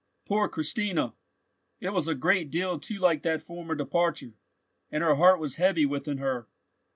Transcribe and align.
Poor 0.25 0.49
Christina! 0.49 1.13
It 1.79 1.91
was 1.93 2.07
a 2.07 2.15
great 2.15 2.49
deal 2.49 2.79
too 2.79 2.97
like 2.97 3.21
that 3.21 3.43
former 3.43 3.75
departure, 3.75 4.33
and 4.89 5.03
her 5.03 5.13
heart 5.13 5.39
was 5.39 5.57
heavy 5.57 5.85
within 5.85 6.17
her! 6.17 6.47